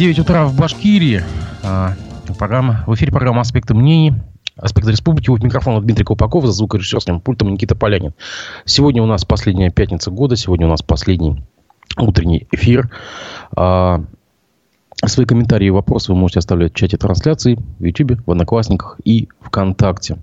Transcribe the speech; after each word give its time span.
9 0.00 0.18
утра 0.20 0.46
в 0.46 0.56
Башкирии. 0.56 1.22
А, 1.62 1.92
программа, 2.38 2.84
в 2.86 2.94
эфире 2.94 3.12
программа 3.12 3.42
«Аспекты 3.42 3.74
мнений». 3.74 4.14
«Аспекты 4.56 4.92
республики». 4.92 5.28
У 5.28 5.36
микрофона 5.36 5.78
Дмитрий 5.82 6.06
Колпаков, 6.06 6.46
за 6.46 6.52
звукорежиссерским 6.52 7.20
пультом 7.20 7.52
Никита 7.52 7.74
Полянин. 7.74 8.14
Сегодня 8.64 9.02
у 9.02 9.06
нас 9.06 9.26
последняя 9.26 9.68
пятница 9.68 10.10
года. 10.10 10.36
Сегодня 10.36 10.66
у 10.66 10.70
нас 10.70 10.80
последний 10.80 11.44
утренний 11.98 12.48
эфир. 12.50 12.90
А, 13.54 14.02
свои 15.04 15.26
комментарии 15.26 15.66
и 15.66 15.70
вопросы 15.70 16.12
вы 16.12 16.16
можете 16.16 16.38
оставлять 16.38 16.72
в 16.72 16.76
чате 16.76 16.96
трансляции 16.96 17.58
в 17.78 17.84
YouTube, 17.84 18.26
в 18.26 18.30
Одноклассниках 18.30 18.98
и 19.04 19.28
ВКонтакте. 19.42 20.16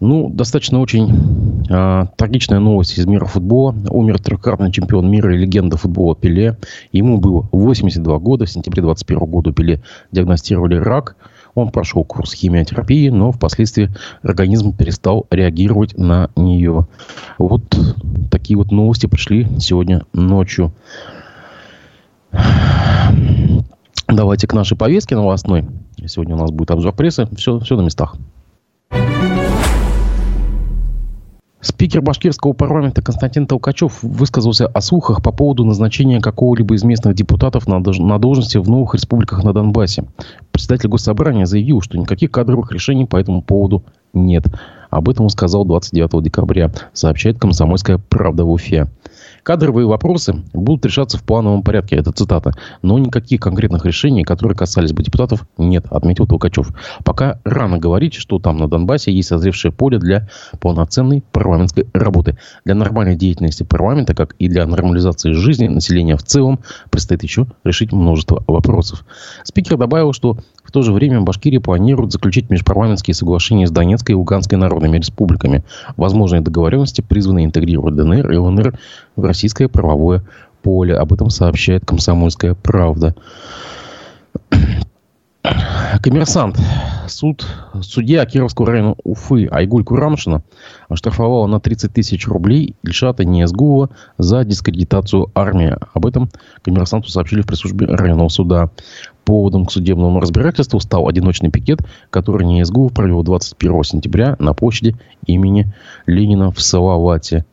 Ну, 0.00 0.28
достаточно 0.28 0.80
очень 0.80 1.64
э, 1.70 2.06
трагичная 2.16 2.58
новость 2.58 2.98
из 2.98 3.06
мира 3.06 3.26
футбола. 3.26 3.74
Умер 3.90 4.18
трехкратный 4.20 4.72
чемпион 4.72 5.08
мира 5.10 5.34
и 5.34 5.38
легенда 5.38 5.76
футбола 5.76 6.16
Пеле. 6.16 6.58
Ему 6.92 7.18
было 7.18 7.48
82 7.52 8.18
года. 8.18 8.44
В 8.44 8.50
сентябре 8.50 8.82
21 8.82 9.20
года 9.26 9.52
Пеле 9.52 9.82
диагностировали 10.10 10.76
рак. 10.76 11.16
Он 11.54 11.70
прошел 11.70 12.04
курс 12.04 12.34
химиотерапии, 12.34 13.08
но 13.10 13.30
впоследствии 13.30 13.88
организм 14.22 14.76
перестал 14.76 15.26
реагировать 15.30 15.96
на 15.96 16.30
нее. 16.34 16.88
Вот 17.38 17.62
такие 18.30 18.56
вот 18.56 18.72
новости 18.72 19.06
пришли 19.06 19.46
сегодня 19.60 20.02
ночью. 20.12 20.72
Давайте 24.08 24.48
к 24.48 24.52
нашей 24.52 24.76
повестке 24.76 25.14
новостной. 25.14 25.64
Сегодня 26.06 26.34
у 26.34 26.38
нас 26.38 26.50
будет 26.50 26.72
обзор 26.72 26.92
прессы. 26.92 27.28
Все, 27.36 27.60
все 27.60 27.76
на 27.76 27.82
местах. 27.82 28.16
Спикер 31.64 32.02
башкирского 32.02 32.52
парламента 32.52 33.00
Константин 33.00 33.46
Толкачев 33.46 34.02
высказался 34.02 34.66
о 34.66 34.82
слухах 34.82 35.22
по 35.22 35.32
поводу 35.32 35.64
назначения 35.64 36.20
какого-либо 36.20 36.74
из 36.74 36.84
местных 36.84 37.14
депутатов 37.14 37.66
на, 37.66 37.82
должности 37.82 38.58
в 38.58 38.68
новых 38.68 38.92
республиках 38.94 39.42
на 39.44 39.54
Донбассе. 39.54 40.04
Председатель 40.52 40.90
госсобрания 40.90 41.46
заявил, 41.46 41.80
что 41.80 41.96
никаких 41.96 42.30
кадровых 42.30 42.70
решений 42.70 43.06
по 43.06 43.16
этому 43.16 43.40
поводу 43.40 43.82
нет. 44.12 44.44
Об 44.90 45.08
этом 45.08 45.24
он 45.24 45.30
сказал 45.30 45.64
29 45.64 46.22
декабря, 46.22 46.70
сообщает 46.92 47.38
«Комсомольская 47.38 47.96
правда» 47.96 48.44
в 48.44 48.50
Уфе. 48.50 48.86
Кадровые 49.44 49.86
вопросы 49.86 50.42
будут 50.54 50.86
решаться 50.86 51.18
в 51.18 51.22
плановом 51.22 51.62
порядке, 51.62 51.96
это 51.96 52.12
цитата. 52.12 52.54
Но 52.80 52.98
никаких 52.98 53.42
конкретных 53.42 53.84
решений, 53.84 54.24
которые 54.24 54.56
касались 54.56 54.94
бы 54.94 55.02
депутатов, 55.02 55.46
нет, 55.58 55.84
отметил 55.90 56.26
Толкачев. 56.26 56.70
Пока 57.04 57.40
рано 57.44 57.76
говорить, 57.76 58.14
что 58.14 58.38
там 58.38 58.56
на 58.56 58.68
Донбассе 58.68 59.12
есть 59.12 59.28
созревшее 59.28 59.70
поле 59.70 59.98
для 59.98 60.28
полноценной 60.60 61.22
парламентской 61.30 61.86
работы. 61.92 62.38
Для 62.64 62.74
нормальной 62.74 63.16
деятельности 63.16 63.64
парламента, 63.64 64.14
как 64.14 64.34
и 64.38 64.48
для 64.48 64.66
нормализации 64.66 65.32
жизни 65.32 65.68
населения 65.68 66.16
в 66.16 66.22
целом, 66.22 66.60
предстоит 66.90 67.22
еще 67.22 67.46
решить 67.64 67.92
множество 67.92 68.42
вопросов. 68.46 69.04
Спикер 69.44 69.76
добавил, 69.76 70.14
что 70.14 70.38
в 70.64 70.72
то 70.72 70.80
же 70.80 70.94
время 70.94 71.20
Башкирия 71.20 71.60
планирует 71.60 72.12
заключить 72.12 72.48
межпарламентские 72.48 73.14
соглашения 73.14 73.66
с 73.66 73.70
Донецкой 73.70 74.14
и 74.14 74.16
Луганской 74.16 74.56
народными 74.56 74.96
республиками. 74.96 75.64
Возможные 75.98 76.40
договоренности 76.40 77.02
призваны 77.02 77.44
интегрировать 77.44 77.94
ДНР 77.94 78.32
и 78.32 78.36
ЛНР 78.38 78.78
в 79.16 79.24
российское 79.24 79.68
правовое 79.68 80.22
поле. 80.62 80.94
Об 80.94 81.12
этом 81.12 81.30
сообщает 81.30 81.84
«Комсомольская 81.84 82.54
правда». 82.54 83.14
Коммерсант. 86.02 86.58
Суд, 87.06 87.46
судья 87.82 88.24
Кировского 88.24 88.68
района 88.68 88.94
Уфы 89.04 89.46
Айгуль 89.50 89.84
Курамшина 89.84 90.42
оштрафовала 90.88 91.46
на 91.46 91.60
30 91.60 91.92
тысяч 91.92 92.26
рублей 92.26 92.74
Ильшата 92.82 93.24
Ниязгулова 93.24 93.90
за 94.16 94.44
дискредитацию 94.44 95.30
армии. 95.34 95.76
Об 95.92 96.06
этом 96.06 96.30
коммерсанту 96.62 97.10
сообщили 97.10 97.42
в 97.42 97.46
пресс-службе 97.46 97.86
районного 97.86 98.28
суда. 98.28 98.70
Поводом 99.24 99.66
к 99.66 99.72
судебному 99.72 100.18
разбирательству 100.20 100.80
стал 100.80 101.08
одиночный 101.08 101.50
пикет, 101.50 101.80
который 102.10 102.46
Ниязгулов 102.46 102.92
провел 102.92 103.22
21 103.22 103.84
сентября 103.84 104.36
на 104.38 104.54
площади 104.54 104.96
имени 105.26 105.72
Ленина 106.06 106.50
в 106.52 106.60
Салавате. 106.60 107.44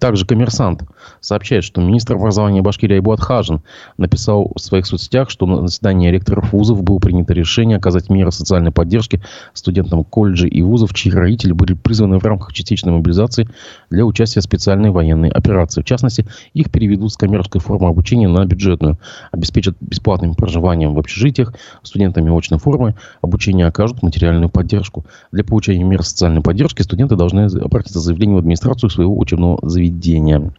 Также 0.00 0.26
коммерсант 0.26 0.82
сообщает, 1.20 1.64
что 1.64 1.80
министр 1.80 2.14
образования 2.14 2.62
Башкирии 2.62 2.94
Айбуат 2.94 3.20
Хажин 3.20 3.62
написал 3.96 4.52
в 4.54 4.60
своих 4.60 4.86
соцсетях, 4.86 5.30
что 5.30 5.46
на 5.46 5.66
заседании 5.66 6.10
ректоров 6.10 6.52
вузов 6.52 6.82
было 6.82 6.98
принято 6.98 7.34
решение 7.34 7.76
оказать 7.76 8.10
меры 8.10 8.32
социальной 8.32 8.72
поддержки 8.72 9.20
студентам 9.52 10.04
колледжей 10.04 10.48
и 10.48 10.62
вузов, 10.62 10.94
чьи 10.94 11.12
родители 11.12 11.52
были 11.52 11.74
призваны 11.74 12.18
в 12.18 12.24
рамках 12.24 12.52
частичной 12.52 12.92
мобилизации 12.92 13.48
для 13.90 14.04
участия 14.04 14.40
в 14.40 14.44
специальной 14.44 14.90
военной 14.90 15.28
операции. 15.28 15.82
В 15.82 15.84
частности, 15.84 16.26
их 16.54 16.70
переведут 16.70 17.12
с 17.12 17.16
коммерческой 17.16 17.60
формы 17.60 17.88
обучения 17.88 18.28
на 18.28 18.44
бюджетную, 18.44 18.98
обеспечат 19.32 19.76
бесплатным 19.80 20.34
проживанием 20.34 20.94
в 20.94 20.98
общежитиях, 20.98 21.54
студентами 21.82 22.36
очной 22.36 22.58
формы 22.58 22.94
обучения 23.22 23.66
окажут 23.66 24.02
материальную 24.02 24.48
поддержку. 24.48 25.04
Для 25.32 25.44
получения 25.44 25.84
мер 25.84 26.02
социальной 26.02 26.42
поддержки 26.42 26.82
студенты 26.82 27.16
должны 27.16 27.46
обратиться 27.46 28.00
с 28.00 28.04
заявлением 28.04 28.36
в 28.36 28.40
администрацию 28.40 28.90
своего 28.90 29.18
учебного 29.18 29.58
заведения. 29.68 30.52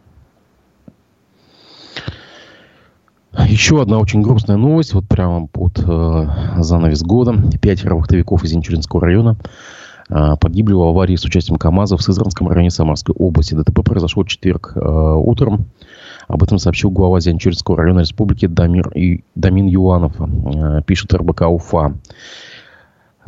Еще 3.32 3.80
одна 3.80 3.98
очень 3.98 4.22
грустная 4.22 4.56
новость, 4.56 4.92
вот 4.92 5.06
прямо 5.06 5.46
под 5.46 5.78
э, 5.78 6.26
занавес 6.58 7.02
года. 7.02 7.34
Пятеро 7.60 7.94
вахтовиков 7.94 8.42
из 8.42 8.52
Инчуринского 8.52 9.02
района 9.02 9.36
э, 10.08 10.34
погибли 10.40 10.72
в 10.72 10.82
аварии 10.82 11.14
с 11.14 11.24
участием 11.24 11.56
КАМАЗа 11.56 11.96
в 11.96 12.02
Сызранском 12.02 12.48
районе 12.48 12.70
Самарской 12.70 13.14
области. 13.16 13.54
ДТП 13.54 13.84
произошло 13.84 14.24
в 14.24 14.28
четверг 14.28 14.72
э, 14.74 14.80
утром. 14.80 15.66
Об 16.26 16.42
этом 16.42 16.58
сообщил 16.58 16.90
глава 16.90 17.20
Зянчуринского 17.20 17.76
района 17.76 18.00
республики 18.00 18.46
Дамир 18.46 18.88
и, 18.96 19.22
Дамин 19.36 19.66
Юанов, 19.66 20.14
э, 20.20 20.82
пишет 20.84 21.14
РБК 21.14 21.42
УФА. 21.42 21.94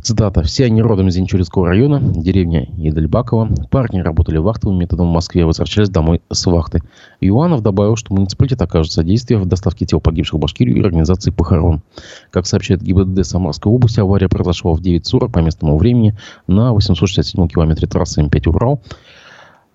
Цитата. 0.03 0.43
«Все 0.43 0.65
они 0.65 0.83
родом 0.83 1.07
из 1.07 1.15
Зинчуринского 1.15 1.69
района, 1.69 2.01
деревня 2.03 2.69
Едельбакова. 2.77 3.49
Парни 3.71 4.01
работали 4.01 4.37
вахтовым 4.37 4.77
методом 4.77 5.09
в 5.09 5.13
Москве, 5.13 5.47
возвращались 5.47 5.91
домой 5.91 6.21
с 6.29 6.45
вахты». 6.47 6.83
Юанов 7.21 7.63
добавил, 7.63 7.95
что 7.95 8.13
муниципалитет 8.13 8.61
окажет 8.63 8.91
содействие 8.91 9.39
в 9.39 9.47
доставке 9.47 9.87
тел 9.87 10.01
погибших 10.01 10.35
в 10.35 10.39
Башкирию 10.39 10.77
и 10.77 10.81
организации 10.81 11.31
похорон. 11.31 11.83
Как 12.31 12.47
сообщает 12.47 12.83
ГИБДД 12.83 13.25
Самарской 13.25 13.71
области, 13.71 14.01
авария 14.01 14.29
произошла 14.29 14.73
в 14.73 14.81
9.40 14.81 15.31
по 15.31 15.39
местному 15.39 15.79
времени 15.79 16.17
на 16.49 16.73
867 16.73 17.47
километре 17.47 17.87
трассы 17.87 18.23
М5 18.23 18.49
«Урал». 18.49 18.81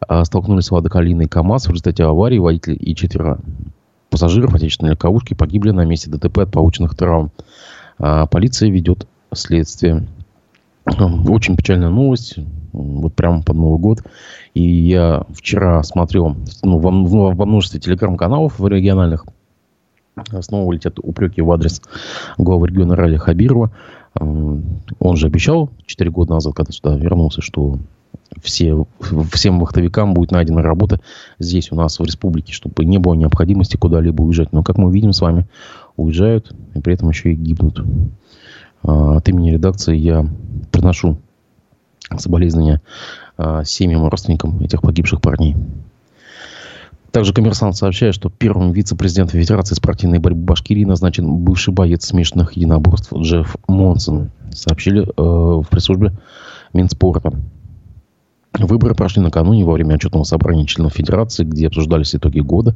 А, 0.06 0.26
столкнулись 0.26 0.70
Лада 0.72 0.90
Калина 0.90 1.22
и 1.22 1.28
КАМАЗ. 1.28 1.68
В 1.68 1.70
результате 1.70 2.04
аварии 2.04 2.38
водитель 2.38 2.78
и 2.78 2.94
четверо 2.96 3.40
пассажиров 4.10 4.54
отечественной 4.54 4.92
легковушки 4.92 5.36
погибли 5.36 5.72
на 5.72 5.86
месте 5.86 6.12
ДТП 6.12 6.40
от 6.40 6.52
полученных 6.52 6.98
травм. 6.98 7.32
А, 7.98 8.26
полиция 8.26 8.70
ведет 8.70 9.08
следствие. 9.34 10.06
Очень 10.88 11.58
печальная 11.58 11.90
новость. 11.90 12.36
Вот 12.72 13.14
прямо 13.14 13.42
под 13.42 13.56
Новый 13.56 13.80
год. 13.80 14.04
И 14.54 14.62
я 14.62 15.24
вчера 15.34 15.84
смотрел 15.84 16.36
ну, 16.64 16.78
во, 16.80 17.32
во 17.32 17.46
множестве 17.46 17.80
телеграм-каналов 17.80 18.60
региональных. 18.62 19.26
Снова 20.42 20.72
летят 20.72 21.00
упреки 21.02 21.42
в 21.42 21.52
адрес 21.52 21.82
главы 22.38 22.70
региона 22.70 22.96
Рали 22.96 23.18
Хабирова. 23.18 23.72
Он 24.20 25.16
же 25.16 25.28
обещал 25.28 25.70
4 25.86 26.10
года 26.10 26.34
назад, 26.34 26.56
когда 26.56 26.72
сюда 26.72 26.96
вернулся, 26.96 27.42
что 27.42 27.78
все, 28.42 28.86
всем 29.32 29.60
вахтовикам 29.60 30.14
будет 30.14 30.32
найдена 30.32 30.62
работа 30.62 31.00
здесь 31.40 31.72
у 31.72 31.76
нас 31.76 32.00
в 32.00 32.04
республике, 32.04 32.54
чтобы 32.54 32.86
не 32.86 32.98
было 32.98 33.14
необходимости 33.14 33.78
куда-либо 33.78 34.24
уезжать. 34.24 34.54
Но, 34.54 34.64
как 34.64 34.78
мы 34.78 34.92
видим 34.92 35.14
с 35.14 35.22
вами, 35.22 35.46
уезжают 35.96 36.52
и 36.74 36.80
при 36.80 36.94
этом 36.94 37.10
еще 37.10 37.34
и 37.34 37.36
гибнут. 37.36 37.84
От 38.84 39.28
имени 39.30 39.52
редакции 39.52 39.96
я 39.96 40.26
приношу 40.72 41.18
соболезнования 42.18 42.82
а, 43.38 43.64
семьям 43.64 44.06
и 44.06 44.10
родственникам 44.10 44.62
этих 44.62 44.82
погибших 44.82 45.22
парней. 45.22 45.56
Также 47.12 47.34
коммерсант 47.34 47.76
сообщает, 47.76 48.14
что 48.14 48.30
первым 48.30 48.72
вице-президентом 48.72 49.40
Федерации 49.40 49.76
спортивной 49.76 50.20
борьбы 50.20 50.42
Башкирии 50.42 50.86
назначен 50.86 51.38
бывший 51.38 51.74
боец 51.74 52.06
смешанных 52.06 52.54
единоборств 52.54 53.14
Джефф 53.14 53.56
Монсон. 53.68 54.30
Сообщили 54.52 55.04
э, 55.04 55.12
в 55.18 55.66
пресс-службе 55.70 56.14
Минспорта. 56.74 57.34
Выборы 58.60 58.96
прошли 58.96 59.22
накануне 59.22 59.64
во 59.64 59.74
время 59.74 59.96
отчетного 59.96 60.24
собрания 60.24 60.66
членов 60.66 60.94
Федерации, 60.94 61.44
где 61.44 61.68
обсуждались 61.68 62.16
итоги 62.16 62.40
года 62.40 62.76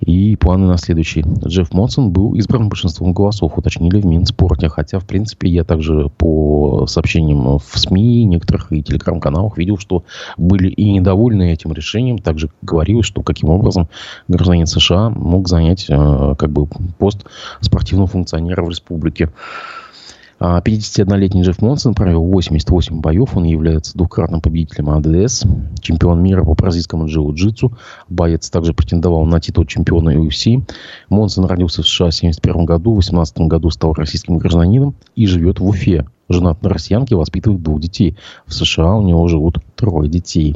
и 0.00 0.34
планы 0.36 0.66
на 0.66 0.78
следующий. 0.78 1.22
Джефф 1.44 1.72
Монсон 1.72 2.10
был 2.10 2.34
избран 2.34 2.68
большинством 2.68 3.12
голосов, 3.12 3.58
уточнили 3.58 4.00
в 4.00 4.06
Минспорте. 4.06 4.68
Хотя, 4.68 4.98
в 4.98 5.04
принципе, 5.04 5.48
я 5.48 5.62
также 5.62 6.08
по 6.16 6.86
сообщениям 6.86 7.58
в 7.58 7.78
СМИ, 7.78 8.24
некоторых 8.24 8.72
и 8.72 8.82
телеграм-каналах 8.82 9.58
видел, 9.58 9.78
что 9.78 10.04
были 10.38 10.68
и 10.68 10.90
недовольны 10.90 11.52
этим 11.52 11.72
решением. 11.72 12.18
Также 12.18 12.50
говорилось, 12.62 13.06
что 13.06 13.22
каким 13.22 13.50
образом 13.50 13.88
гражданин 14.28 14.66
США 14.66 15.10
мог 15.10 15.48
занять 15.48 15.86
э, 15.88 16.34
как 16.38 16.50
бы 16.50 16.66
пост 16.98 17.26
спортивного 17.60 18.08
функционера 18.08 18.64
в 18.64 18.70
республике. 18.70 19.30
51-летний 20.40 21.42
Джефф 21.42 21.60
Монсон 21.60 21.94
провел 21.94 22.24
88 22.24 23.00
боев. 23.00 23.36
Он 23.36 23.44
является 23.44 23.96
двукратным 23.96 24.40
победителем 24.40 24.88
АДС, 24.88 25.44
чемпион 25.80 26.22
мира 26.22 26.42
по 26.42 26.54
бразильскому 26.54 27.06
джиу-джитсу. 27.06 27.74
Боец 28.08 28.48
также 28.48 28.72
претендовал 28.72 29.26
на 29.26 29.38
титул 29.38 29.66
чемпиона 29.66 30.16
UFC. 30.16 30.62
Монсон 31.10 31.44
родился 31.44 31.82
в 31.82 31.86
США 31.88 32.06
в 32.06 32.16
1971 32.16 32.64
году. 32.64 32.92
В 32.92 32.96
18 32.96 33.38
году 33.40 33.68
стал 33.68 33.92
российским 33.92 34.38
гражданином 34.38 34.94
и 35.14 35.26
живет 35.26 35.60
в 35.60 35.66
Уфе. 35.66 36.06
Женат 36.30 36.62
на 36.62 36.70
россиянке, 36.70 37.16
воспитывает 37.16 37.62
двух 37.62 37.80
детей. 37.80 38.16
В 38.46 38.54
США 38.54 38.94
у 38.94 39.02
него 39.02 39.26
живут 39.28 39.58
трое 39.76 40.08
детей. 40.08 40.54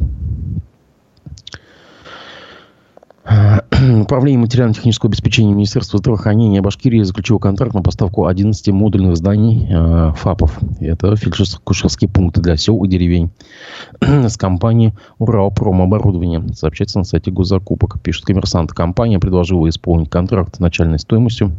Управление 3.85 4.39
материально-технического 4.39 5.11
обеспечения 5.11 5.53
Министерства 5.53 5.99
здравоохранения 5.99 6.63
Башкирии 6.63 7.03
заключило 7.03 7.39
контракт 7.39 7.75
на 7.75 7.83
поставку 7.83 8.27
11 8.27 8.69
модульных 8.69 9.17
зданий 9.17 9.67
э, 9.69 10.13
ФАПов. 10.17 10.59
Это 10.81 11.15
фельдшерско-кушерские 11.15 12.09
пункты 12.09 12.41
для 12.41 12.57
сел 12.57 12.83
и 12.85 12.89
деревень. 12.89 13.31
С 14.01 14.37
компанией 14.39 14.95
«Уралпромоборудование». 15.19 16.55
Сообщается 16.55 16.99
на 16.99 17.05
сайте 17.05 17.31
госзакупок. 17.31 18.01
Пишет 18.01 18.25
коммерсант. 18.25 18.73
Компания 18.73 19.19
предложила 19.19 19.69
исполнить 19.69 20.09
контракт 20.09 20.61
начальной 20.61 20.99
стоимостью 20.99 21.53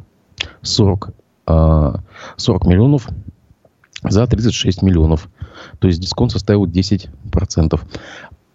40, 0.64 1.14
э, 1.48 1.94
40 2.38 2.66
миллионов 2.66 3.08
за 4.04 4.26
36 4.26 4.82
миллионов. 4.82 5.30
То 5.80 5.88
есть 5.88 6.00
дисконт 6.00 6.32
составил 6.32 6.66
10%. 6.66 7.82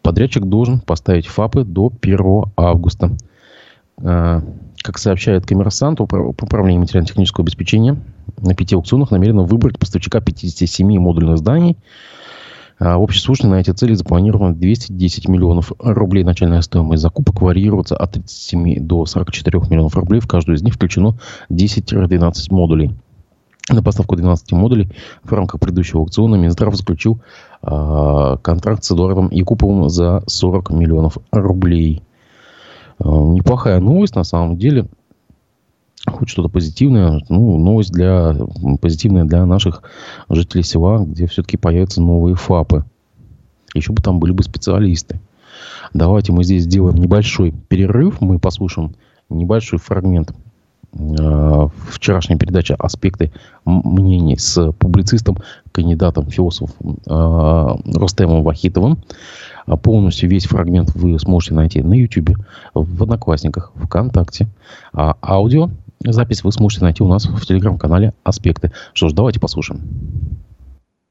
Подрядчик 0.03 0.45
должен 0.45 0.81
поставить 0.81 1.27
ФАПы 1.27 1.63
до 1.63 1.93
1 2.01 2.45
августа. 2.57 3.17
А, 4.03 4.43
как 4.83 4.99
сообщает 4.99 5.47
коммерсант, 5.47 6.01
управление 6.01 6.81
материально-технического 6.81 7.45
обеспечения 7.45 7.97
на 8.39 8.55
пяти 8.55 8.75
аукционах 8.75 9.11
намерено 9.11 9.43
выбрать 9.43 9.79
поставщика 9.79 10.21
57 10.21 10.99
модульных 10.99 11.39
зданий. 11.39 11.77
А 12.79 12.97
на 12.99 13.61
эти 13.61 13.73
цели 13.73 13.93
запланировано 13.93 14.55
210 14.55 15.29
миллионов 15.29 15.71
рублей. 15.79 16.25
Начальная 16.25 16.63
стоимость 16.63 17.03
закупок 17.03 17.43
варьируется 17.43 17.95
от 17.95 18.13
37 18.13 18.87
до 18.87 19.05
44 19.05 19.61
миллионов 19.69 19.97
рублей. 19.97 20.21
В 20.21 20.27
каждую 20.27 20.57
из 20.57 20.63
них 20.63 20.75
включено 20.75 21.19
10-12 21.51 22.33
модулей. 22.51 22.95
На 23.69 23.83
поставку 23.83 24.17
12 24.17 24.53
модулей 24.53 24.89
в 25.23 25.31
рамках 25.33 25.61
предыдущего 25.61 26.01
аукциона 26.01 26.37
Минздрав 26.37 26.75
заключил 26.75 27.21
э, 27.63 28.37
контракт 28.41 28.83
с 28.83 28.93
Эдуардом 28.93 29.31
Якуповым 29.31 29.91
за 29.91 30.23
40 30.27 30.71
миллионов 30.71 31.19
рублей. 31.31 32.03
Э, 33.03 33.09
неплохая 33.09 33.81
новость 33.81 34.15
на 34.15 34.25
самом 34.25 34.57
деле. 34.57 34.87
Хоть 36.07 36.29
что-то 36.29 36.49
позитивное. 36.49 37.23
Ну, 37.29 37.59
новость 37.59 37.93
для, 37.93 38.35
позитивная 38.81 39.25
для 39.25 39.45
наших 39.45 39.83
жителей 40.29 40.63
села, 40.63 41.05
где 41.05 41.27
все-таки 41.27 41.57
появятся 41.57 42.01
новые 42.01 42.37
ФАПы. 42.37 42.85
Еще 43.75 43.93
бы 43.93 44.03
там 44.03 44.19
были 44.19 44.33
бы 44.33 44.43
специалисты. 44.43 45.21
Давайте 45.93 46.33
мы 46.33 46.45
здесь 46.45 46.65
сделаем 46.65 46.97
небольшой 46.97 47.53
перерыв. 47.69 48.21
Мы 48.21 48.39
послушаем 48.39 48.95
небольшой 49.29 49.79
фрагмент 49.79 50.33
Э, 50.93 51.69
вчерашняя 51.89 52.37
передача 52.39 52.75
«Аспекты 52.75 53.33
мнений» 53.65 54.37
с 54.37 54.73
публицистом, 54.73 55.39
кандидатом, 55.73 56.29
философом 56.29 56.99
э, 57.07 57.77
Рустемом 57.95 58.43
Вахитовым. 58.43 58.99
А 59.67 59.77
полностью 59.77 60.29
весь 60.29 60.47
фрагмент 60.47 60.95
вы 60.95 61.19
сможете 61.21 61.55
найти 61.55 61.83
на 61.83 61.95
YouTube, 61.95 62.37
в 62.75 63.03
Одноклассниках, 63.03 63.73
ВКонтакте. 63.77 64.49
А 64.93 65.17
аудио 65.23 65.71
запись 66.05 66.43
вы 66.43 66.51
сможете 66.51 66.83
найти 66.83 67.03
у 67.05 67.09
нас 67.09 67.27
в 67.27 67.47
телеграм-канале 67.47 68.15
«Аспекты». 68.25 68.73
Что 68.93 69.09
ж, 69.09 69.13
давайте 69.13 69.39
послушаем. 69.39 69.83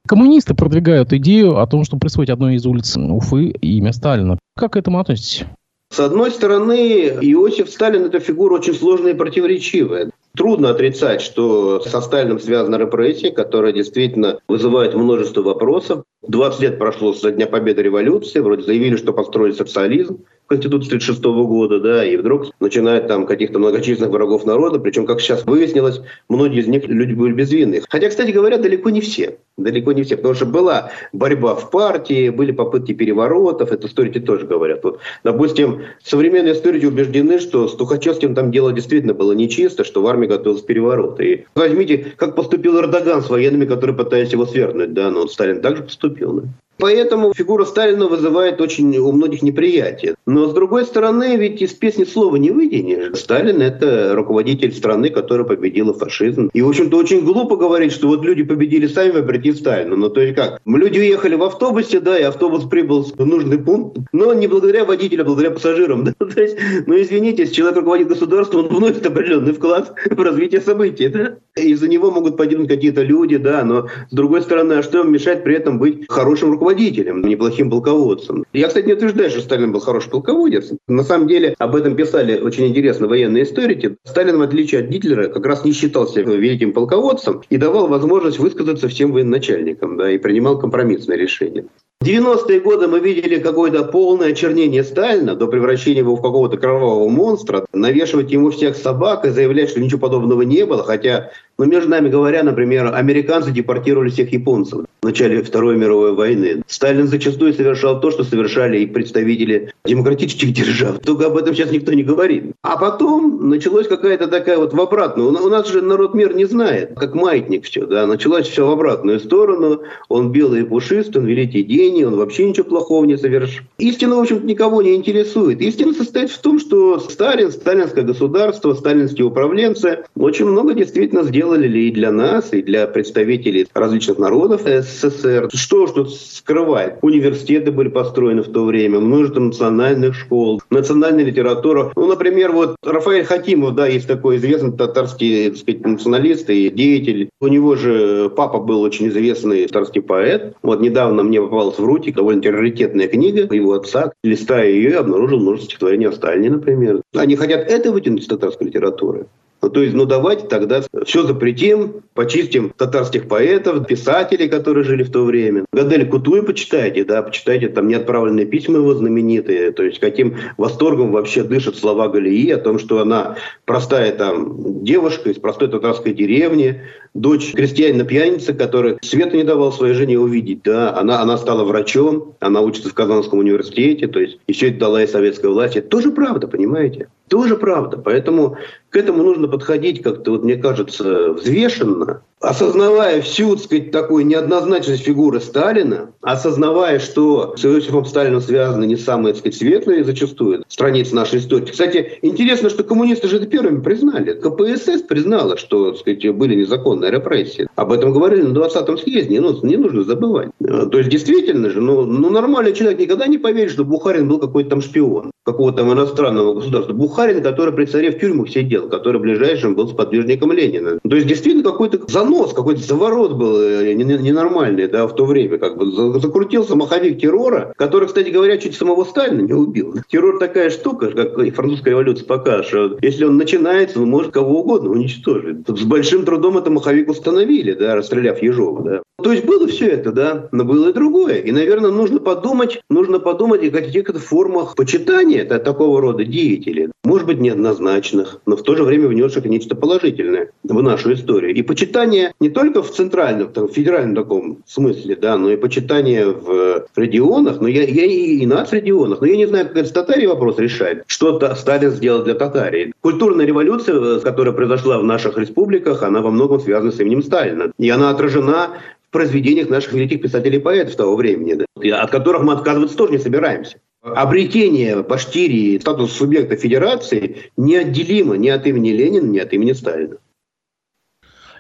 Коммунисты 0.07 0.55
продвигают 0.55 1.13
идею 1.13 1.59
о 1.59 1.67
том, 1.67 1.83
что 1.83 1.97
присвоить 1.97 2.29
одной 2.29 2.55
из 2.55 2.65
улиц 2.65 2.97
Уфы 2.97 3.49
имя 3.49 3.93
Сталина. 3.93 4.37
Как 4.57 4.73
к 4.73 4.75
этому 4.75 4.99
относитесь? 4.99 5.45
С 5.91 5.99
одной 5.99 6.29
стороны, 6.29 7.17
Иосиф 7.21 7.69
Сталин– 7.69 8.05
это 8.05 8.19
фигура 8.19 8.55
очень 8.55 8.75
сложная 8.75 9.13
и 9.13 9.17
противоречивая. 9.17 10.11
Трудно 10.37 10.69
отрицать, 10.69 11.19
что 11.21 11.81
со 11.81 11.99
Сталином 11.99 12.39
связана 12.39 12.75
репрессия, 12.75 13.31
которая 13.31 13.73
действительно 13.73 14.39
вызывает 14.47 14.93
множество 14.93 15.41
вопросов. 15.41 16.03
20 16.27 16.61
лет 16.61 16.79
прошло 16.79 17.13
со 17.13 17.31
дня 17.31 17.47
победы 17.47 17.81
революции, 17.81 18.39
вроде 18.39 18.63
заявили, 18.63 18.95
что 18.95 19.13
построили 19.13 19.53
социализм. 19.53 20.23
Конституции 20.49 20.87
1936 20.87 21.23
года, 21.47 21.79
да, 21.79 22.03
и 22.03 22.17
вдруг 22.17 22.47
начинает 22.59 23.07
там 23.07 23.27
каких-то 23.27 23.59
многочисленных 23.59 24.11
врагов 24.11 24.45
народа, 24.45 24.79
причем, 24.79 25.05
как 25.05 25.21
сейчас 25.21 25.45
выяснилось, 25.45 26.01
многие 26.27 26.61
из 26.61 26.67
них 26.67 26.87
люди 26.87 27.13
были 27.13 27.33
безвинны. 27.33 27.81
Хотя, 27.87 28.09
кстати 28.09 28.31
говоря, 28.31 28.57
далеко 28.57 28.89
не 28.89 28.99
все. 28.99 29.37
Далеко 29.57 29.91
не 29.91 30.03
все, 30.03 30.17
потому 30.17 30.33
что 30.33 30.47
была 30.47 30.91
борьба 31.13 31.53
в 31.53 31.69
партии, 31.69 32.29
были 32.29 32.51
попытки 32.51 32.93
переворотов, 32.93 33.71
это 33.71 33.85
историки 33.85 34.19
тоже 34.19 34.47
говорят. 34.47 34.83
Вот, 34.83 34.99
допустим, 35.23 35.83
современные 36.03 36.53
историки 36.53 36.85
убеждены, 36.85 37.39
что 37.39 37.67
с 37.67 37.75
Тухачевским 37.75 38.33
там 38.33 38.51
дело 38.51 38.73
действительно 38.73 39.13
было 39.13 39.33
нечисто, 39.33 39.83
что 39.83 40.01
в 40.01 40.07
армии 40.07 40.25
готовился 40.25 40.65
переворот. 40.65 41.19
И 41.21 41.45
возьмите, 41.53 42.13
как 42.15 42.35
поступил 42.35 42.79
Эрдоган 42.79 43.21
с 43.21 43.29
военными, 43.29 43.65
которые 43.65 43.95
пытались 43.95 44.31
его 44.31 44.47
свергнуть, 44.47 44.93
да, 44.93 45.11
но 45.11 45.21
вот 45.21 45.31
Сталин 45.31 45.61
также 45.61 45.83
поступил. 45.83 46.33
Да? 46.33 46.43
Поэтому 46.79 47.33
фигура 47.33 47.65
Сталина 47.65 48.07
вызывает 48.07 48.61
очень 48.61 48.97
у 48.97 49.11
многих 49.11 49.41
неприятие. 49.41 50.15
Но 50.25 50.47
с 50.47 50.53
другой 50.53 50.85
стороны, 50.85 51.35
ведь 51.35 51.61
из 51.61 51.73
песни 51.73 52.05
слова 52.05 52.37
не 52.37 52.51
вытянешь. 52.51 53.17
Сталин– 53.19 53.61
это 53.61 54.13
руководитель 54.15 54.71
страны, 54.71 55.09
которая 55.09 55.45
победила 55.45 55.93
фашизм. 55.93 56.49
И, 56.53 56.61
в 56.61 56.69
общем-то, 56.69 56.95
очень 56.95 57.25
глупо 57.25 57.57
говорить, 57.57 57.91
что 57.91 58.07
вот 58.07 58.23
люди 58.23 58.43
победили 58.43 58.87
сами 58.87 59.11
вопреки 59.11 59.51
Сталину. 59.51 59.97
Ну, 59.97 60.09
то 60.09 60.21
есть 60.21 60.35
как? 60.35 60.61
Люди 60.65 60.99
уехали 60.99 61.35
в 61.35 61.43
автобусе, 61.43 61.99
да, 61.99 62.17
и 62.17 62.23
автобус 62.23 62.63
прибыл 62.63 63.03
в 63.03 63.25
нужный 63.25 63.57
пункт, 63.57 63.97
но 64.13 64.33
не 64.33 64.47
благодаря 64.47 64.85
водителю, 64.85 65.23
а 65.23 65.25
благодаря 65.25 65.51
пассажирам. 65.51 65.99
Да? 66.09 66.13
То 66.25 66.41
есть, 66.41 66.57
ну, 66.87 66.99
извините, 66.99 67.43
если 67.43 67.55
человек 67.55 67.77
руководит 67.77 68.07
государством, 68.07 68.65
он 68.65 68.75
вносит 68.77 69.05
определенный 69.05 69.51
вклад 69.51 69.93
в 70.09 70.21
развитие 70.21 70.61
событий, 70.61 71.09
да? 71.09 71.35
Из-за 71.55 71.89
него 71.89 72.09
могут 72.09 72.37
погибнуть 72.37 72.69
какие-то 72.69 73.03
люди, 73.03 73.35
да, 73.37 73.63
но 73.65 73.87
с 74.09 74.13
другой 74.13 74.41
стороны, 74.41 74.73
а 74.73 74.83
что 74.83 75.03
мешает 75.03 75.43
при 75.43 75.55
этом 75.55 75.77
быть 75.77 76.05
хорошим 76.07 76.51
руководителем? 76.51 76.68
Руководителем, 76.69 77.21
неплохим 77.21 77.69
полководцем. 77.69 78.45
Я, 78.53 78.67
кстати, 78.67 78.85
не 78.85 78.93
утверждаю, 78.93 79.29
что 79.29 79.41
Сталин 79.41 79.71
был 79.71 79.79
хороший 79.79 80.11
полководец. 80.11 80.71
На 80.87 81.03
самом 81.03 81.27
деле 81.27 81.55
об 81.57 81.75
этом 81.75 81.95
писали 81.95 82.39
очень 82.39 82.67
интересно 82.67 83.07
военные 83.07 83.43
историки. 83.43 83.97
Сталин, 84.03 84.37
в 84.37 84.41
отличие 84.41 84.81
от 84.81 84.87
Гитлера, 84.87 85.29
как 85.29 85.45
раз 85.45 85.65
не 85.65 85.73
считался 85.73 86.21
великим 86.21 86.73
полководцем 86.73 87.41
и 87.49 87.57
давал 87.57 87.87
возможность 87.87 88.39
высказаться 88.39 88.87
всем 88.87 89.11
военачальникам 89.11 89.97
да, 89.97 90.11
и 90.11 90.17
принимал 90.17 90.59
компромиссные 90.59 91.17
решения. 91.17 91.65
В 92.01 92.05
90-е 92.05 92.61
годы 92.61 92.87
мы 92.87 93.01
видели 93.01 93.39
какое-то 93.39 93.83
полное 93.83 94.29
очернение 94.29 94.85
Сталина 94.85 95.35
до 95.35 95.47
превращения 95.47 95.99
его 95.99 96.15
в 96.15 96.21
какого-то 96.21 96.55
кровавого 96.55 97.09
монстра, 97.09 97.65
навешивать 97.73 98.31
ему 98.31 98.51
всех 98.51 98.77
собак 98.77 99.25
и 99.25 99.31
заявлять, 99.31 99.71
что 99.71 99.81
ничего 99.81 99.99
подобного 99.99 100.43
не 100.43 100.65
было, 100.65 100.81
хотя, 100.81 101.31
ну, 101.57 101.65
между 101.65 101.89
нами 101.89 102.07
говоря, 102.07 102.41
например, 102.43 102.95
американцы 102.95 103.51
депортировали 103.51 104.11
всех 104.11 104.31
японцев 104.31 104.85
в 105.01 105.05
начале 105.05 105.43
Второй 105.43 105.75
мировой 105.75 106.13
войны. 106.13 106.63
Сталин 106.67 107.07
зачастую 107.07 107.53
совершал 107.53 107.99
то, 107.99 108.11
что 108.11 108.23
совершали 108.23 108.79
и 108.79 108.85
представители 108.85 109.73
демократических 109.83 110.53
держав. 110.53 110.99
Только 110.99 111.25
об 111.25 111.35
этом 111.35 111.53
сейчас 111.53 111.71
никто 111.71 111.91
не 111.93 112.03
говорит. 112.03 112.53
А 112.61 112.77
потом 112.77 113.49
началась 113.49 113.87
какая-то 113.87 114.27
такая 114.27 114.57
вот 114.57 114.73
в 114.73 114.79
обратную. 114.79 115.29
У 115.29 115.49
нас 115.49 115.67
же 115.67 115.81
народ 115.81 116.13
мир 116.13 116.33
не 116.33 116.45
знает, 116.45 116.93
как 116.95 117.13
маятник 117.13 117.65
все, 117.65 117.85
да. 117.85 118.07
Началось 118.07 118.47
все 118.47 118.65
в 118.65 118.71
обратную 118.71 119.19
сторону. 119.19 119.81
Он 120.07 120.31
белый 120.31 120.61
и 120.61 120.65
пушистый, 120.65 121.21
он 121.21 121.27
великий 121.27 121.63
день, 121.63 121.88
он 122.05 122.15
вообще 122.15 122.47
ничего 122.47 122.65
плохого 122.65 123.05
не 123.05 123.17
совершил. 123.17 123.63
Истина, 123.77 124.15
в 124.15 124.19
общем-то, 124.19 124.45
никого 124.45 124.81
не 124.81 124.95
интересует. 124.95 125.61
Истина 125.61 125.93
состоит 125.93 126.31
в 126.31 126.39
том, 126.39 126.59
что 126.59 126.99
Сталин, 126.99 127.51
сталинское 127.51 128.03
государство, 128.03 128.73
сталинские 128.73 129.25
управленцы 129.25 129.99
очень 130.15 130.45
много 130.45 130.73
действительно 130.73 131.23
сделали 131.23 131.79
и 131.79 131.91
для 131.91 132.11
нас, 132.11 132.53
и 132.53 132.61
для 132.61 132.87
представителей 132.87 133.67
различных 133.73 134.17
народов 134.19 134.61
СССР. 134.65 135.49
Что 135.53 135.87
ж 135.87 135.91
тут 135.91 136.13
скрывать? 136.13 136.97
Университеты 137.01 137.71
были 137.71 137.89
построены 137.89 138.43
в 138.43 138.51
то 138.51 138.65
время, 138.65 138.99
множество 138.99 139.39
национальных 139.39 140.15
школ, 140.15 140.61
национальная 140.69 141.23
литература. 141.23 141.91
Ну, 141.95 142.07
например, 142.07 142.51
вот 142.51 142.75
Рафаэль 142.83 143.25
Хакимов, 143.25 143.75
да, 143.75 143.87
есть 143.87 144.07
такой 144.07 144.37
известный 144.37 144.71
татарский, 144.71 145.49
так 145.49 145.57
сказать, 145.57 145.85
националист 145.85 146.49
и 146.49 146.69
деятель. 146.69 147.29
У 147.39 147.47
него 147.47 147.75
же 147.75 148.31
папа 148.35 148.59
был 148.59 148.81
очень 148.81 149.07
известный 149.07 149.65
татарский 149.67 150.01
поэт. 150.01 150.55
Вот 150.61 150.81
недавно 150.81 151.23
мне 151.23 151.41
попалась 151.41 151.78
в 151.79 151.85
руки 151.85 152.11
довольно 152.11 152.41
раритетная 152.51 153.07
книга 153.07 153.53
его 153.53 153.73
отца. 153.73 154.11
Листая 154.23 154.69
ее, 154.69 154.97
обнаружил 154.97 155.39
множество 155.39 155.69
стихотворений 155.71 156.07
о 156.07 156.11
Сталине, 156.11 156.51
например. 156.51 157.01
Они 157.15 157.35
хотят 157.35 157.67
это 157.67 157.91
вытянуть 157.91 158.23
из 158.23 158.27
татарской 158.27 158.67
литературы. 158.67 159.27
Ну, 159.61 159.69
то 159.69 159.81
есть, 159.81 159.93
ну 159.93 160.05
давайте 160.05 160.47
тогда 160.47 160.81
все 161.05 161.23
запретим, 161.23 162.01
почистим 162.13 162.71
татарских 162.75 163.27
поэтов, 163.27 163.85
писателей, 163.87 164.47
которые 164.47 164.83
жили 164.85 165.03
в 165.03 165.11
то 165.11 165.25
время. 165.25 165.65
Гадель 165.73 166.07
Кутуй 166.07 166.43
почитайте, 166.43 167.03
да, 167.03 167.21
почитайте 167.21 167.67
там 167.67 167.87
неотправленные 167.87 168.45
письма 168.45 168.77
его 168.77 168.93
знаменитые, 168.93 169.71
то 169.71 169.83
есть 169.83 169.99
каким 169.99 170.35
восторгом 170.57 171.11
вообще 171.11 171.43
дышат 171.43 171.75
слова 171.75 172.07
Галии 172.07 172.49
о 172.51 172.57
том, 172.57 172.79
что 172.79 173.01
она 173.01 173.35
простая 173.65 174.13
там 174.13 174.83
девушка 174.83 175.29
из 175.29 175.37
простой 175.37 175.67
татарской 175.67 176.13
деревни, 176.13 176.81
дочь 177.13 177.51
крестьянина-пьяницы, 177.53 178.53
который 178.53 178.97
света 179.01 179.35
не 179.35 179.43
давал 179.43 179.71
своей 179.71 179.93
жене 179.93 180.19
увидеть, 180.19 180.63
да, 180.63 180.95
она, 180.95 181.21
она 181.21 181.37
стала 181.37 181.63
врачом, 181.63 182.35
она 182.39 182.61
учится 182.61 182.89
в 182.89 182.93
Казанском 182.93 183.39
университете, 183.39 184.07
то 184.07 184.19
есть 184.19 184.39
еще 184.47 184.69
это 184.69 184.79
дала 184.79 185.03
и 185.03 185.07
советская 185.07 185.51
власть. 185.51 185.75
Это 185.75 185.87
тоже 185.87 186.11
правда, 186.11 186.47
понимаете? 186.47 187.09
Тоже 187.27 187.55
правда. 187.55 187.97
Поэтому 187.97 188.57
к 188.89 188.95
этому 188.95 189.23
нужно 189.23 189.47
подходить 189.47 190.01
как-то, 190.01 190.31
вот 190.31 190.43
мне 190.43 190.55
кажется, 190.55 191.33
взвешенно, 191.33 192.21
осознавая 192.41 193.21
всю, 193.21 193.55
так 193.55 193.65
сказать, 193.65 193.91
такую 193.91 194.25
неоднозначность 194.25 195.03
фигуры 195.03 195.41
Сталина, 195.41 196.11
осознавая, 196.21 196.99
что 196.99 197.55
с 197.57 197.65
Иосифом 197.65 198.05
Сталином 198.05 198.41
связаны 198.41 198.85
не 198.85 198.95
самые, 198.95 199.33
так 199.33 199.39
сказать, 199.39 199.57
светлые 199.57 200.03
зачастую 200.03 200.63
страницы 200.67 201.15
нашей 201.15 201.39
истории. 201.39 201.65
Кстати, 201.65 202.19
интересно, 202.21 202.69
что 202.69 202.83
коммунисты 202.83 203.27
же 203.27 203.37
это 203.37 203.45
первыми 203.45 203.81
признали. 203.81 204.33
КПСС 204.33 205.01
признала, 205.01 205.57
что, 205.57 205.91
так 205.91 205.99
сказать, 205.99 206.35
были 206.35 206.55
незаконные 206.55 207.11
репрессии. 207.11 207.67
Об 207.75 207.91
этом 207.91 208.13
говорили 208.13 208.41
на 208.41 208.57
20-м 208.57 208.97
съезде, 208.97 209.41
ну, 209.41 209.57
не 209.63 209.77
нужно 209.77 210.03
забывать. 210.03 210.49
То 210.59 210.97
есть, 210.97 211.09
действительно 211.09 211.69
же, 211.69 211.81
ну, 211.81 212.05
ну, 212.05 212.29
нормальный 212.29 212.73
человек 212.73 212.99
никогда 212.99 213.27
не 213.27 213.37
поверит, 213.37 213.71
что 213.71 213.83
Бухарин 213.83 214.29
был 214.29 214.39
какой-то 214.39 214.71
там 214.71 214.81
шпион 214.81 215.31
какого-то 215.45 215.79
там 215.79 215.91
иностранного 215.93 216.53
государства. 216.53 216.93
Бухарин, 216.93 217.41
который 217.41 217.73
при 217.73 217.85
царе 217.85 218.11
в 218.11 218.19
тюрьмах 218.19 218.49
сидел, 218.49 218.78
который 218.87 219.19
ближайшим 219.19 219.75
был 219.75 219.87
сподвижником 219.87 220.51
Ленина. 220.51 220.99
То 221.07 221.15
есть 221.15 221.27
действительно 221.27 221.63
какой-то 221.63 221.99
занос, 222.07 222.53
какой-то 222.53 222.81
заворот 222.81 223.33
был 223.33 223.59
э, 223.59 223.93
ненормальный 223.93 224.87
да, 224.87 225.07
в 225.07 225.15
то 225.15 225.25
время. 225.25 225.57
Как 225.57 225.77
бы 225.77 226.19
закрутился 226.19 226.75
маховик 226.75 227.19
террора, 227.19 227.73
который, 227.77 228.07
кстати 228.07 228.29
говоря, 228.29 228.57
чуть 228.57 228.75
самого 228.75 229.03
Сталина 229.03 229.41
не 229.41 229.53
убил. 229.53 229.95
Террор 230.07 230.39
такая 230.39 230.69
штука, 230.69 231.11
как 231.11 231.37
и 231.39 231.51
французская 231.51 231.91
революция 231.91 232.25
покажет, 232.25 232.67
что 232.67 232.97
если 233.01 233.25
он 233.25 233.37
начинается, 233.37 234.01
он 234.01 234.09
может 234.09 234.31
кого 234.31 234.61
угодно 234.61 234.91
уничтожить. 234.91 235.67
С 235.67 235.83
большим 235.83 236.25
трудом 236.25 236.57
это 236.57 236.69
маховик 236.69 237.09
установили, 237.09 237.73
да, 237.73 237.95
расстреляв 237.95 238.41
Ежова. 238.41 238.83
Да. 238.83 239.01
То 239.21 239.31
есть 239.31 239.45
было 239.45 239.67
все 239.67 239.87
это, 239.87 240.11
да, 240.11 240.49
но 240.51 240.63
было 240.63 240.89
и 240.89 240.93
другое. 240.93 241.39
И, 241.39 241.51
наверное, 241.51 241.91
нужно 241.91 242.19
подумать, 242.19 242.81
нужно 242.89 243.19
подумать 243.19 243.63
о 243.67 243.71
каких-то 243.71 244.19
формах 244.19 244.75
почитания 244.75 245.45
такого 245.45 246.01
рода 246.01 246.23
деятелей. 246.23 246.89
Может 247.05 247.27
быть, 247.27 247.39
неоднозначных, 247.39 248.41
но 248.45 248.57
в 248.57 248.63
то 248.63 248.75
же 248.75 248.83
время 248.83 249.07
внесших 249.07 249.45
нечто 249.45 249.73
положительное 249.75 250.51
в 250.63 250.83
нашу 250.83 251.13
историю. 251.13 251.55
И 251.55 251.61
почитание 251.61 252.33
не 252.41 252.49
только 252.49 252.83
в 252.83 252.91
центральном, 252.91 253.53
там, 253.53 253.67
в 253.69 253.73
федеральном 253.73 254.15
таком 254.15 254.63
смысле, 254.65 255.15
да, 255.15 255.37
но 255.37 255.49
и 255.49 255.55
почитание 255.55 256.27
в 256.27 256.85
регионах, 256.97 257.61
но 257.61 257.69
я, 257.69 257.83
я 257.83 258.05
и, 258.05 258.39
и 258.39 258.45
нацрегионах, 258.45 259.21
но 259.21 259.27
я 259.27 259.37
не 259.37 259.47
знаю, 259.47 259.67
как 259.67 259.77
этот 259.77 259.93
Татарии 259.93 260.25
вопрос 260.25 260.59
решает. 260.59 261.03
Что 261.07 261.39
Сталин 261.55 261.91
сделал 261.91 262.23
для 262.23 262.35
Татарии. 262.35 262.91
Культурная 262.99 263.45
революция, 263.45 264.19
которая 264.19 264.53
произошла 264.53 264.99
в 264.99 265.03
наших 265.03 265.37
республиках, 265.37 266.03
она 266.03 266.21
во 266.21 266.31
многом 266.31 266.59
связана 266.59 266.91
с 266.91 266.99
именем 266.99 267.23
Сталина. 267.23 267.71
И 267.77 267.89
она 267.89 268.09
отражена 268.09 268.71
в 269.07 269.11
произведениях 269.11 269.69
наших 269.69 269.93
великих 269.93 270.21
писателей 270.21 270.57
и 270.57 270.61
поэтов 270.61 270.95
того 270.95 271.15
времени, 271.15 271.53
да, 271.55 272.01
от 272.01 272.11
которых 272.11 272.43
мы 272.43 272.53
отказываться 272.53 272.97
тоже 272.97 273.13
не 273.13 273.19
собираемся. 273.19 273.79
Обретение 274.01 275.03
Башкирии 275.03 275.77
статуса 275.77 276.15
субъекта 276.15 276.55
федерации 276.55 277.51
неотделимо 277.57 278.37
ни 278.37 278.47
от 278.47 278.65
имени 278.65 278.91
Ленина, 278.91 279.25
ни 279.25 279.39
от 279.39 279.51
имени 279.51 279.73
Сталина. 279.73 280.15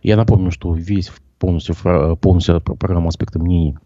Я 0.03 0.15
напомню, 0.15 0.51
что 0.51 0.73
весь 0.73 1.11
полностью, 1.37 1.75
полностью 2.21 2.61
программу 2.61 3.09
аспекта 3.09 3.39
мнений 3.39 3.77